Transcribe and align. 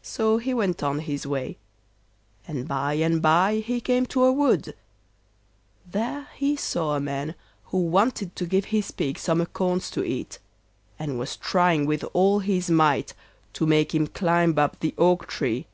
So 0.00 0.38
he 0.38 0.54
went 0.54 0.82
on 0.82 1.00
his 1.00 1.26
way, 1.26 1.58
and 2.48 2.66
by 2.66 2.94
and 2.94 3.20
by 3.20 3.56
he 3.58 3.78
came 3.82 4.06
to 4.06 4.24
a 4.24 4.32
wood. 4.32 4.74
There 5.84 6.28
he 6.36 6.56
saw 6.56 6.96
a 6.96 7.00
man 7.00 7.34
who 7.64 7.84
wanted 7.84 8.34
to 8.36 8.46
give 8.46 8.64
his 8.72 8.90
pig 8.90 9.18
some 9.18 9.38
acorns 9.42 9.90
to 9.90 10.02
eat, 10.02 10.38
and 10.98 11.18
was 11.18 11.36
trying 11.36 11.84
with 11.84 12.04
all 12.14 12.38
his 12.38 12.70
might 12.70 13.12
to 13.52 13.66
make 13.66 13.94
him 13.94 14.06
climb 14.06 14.58
up 14.58 14.80
the 14.80 14.94
oak 14.96 15.26
tree. 15.28 15.66